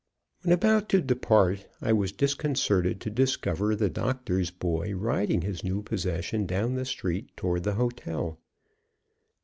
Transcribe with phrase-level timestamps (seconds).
[0.41, 5.83] When about to depart, I was disconcerted to discover the doctor's boy riding his new
[5.83, 8.39] possession down the street toward the hotel.